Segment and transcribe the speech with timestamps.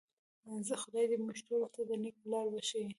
[0.81, 2.87] خدای دې موږ ټولو ته د نیکۍ لار وښیي.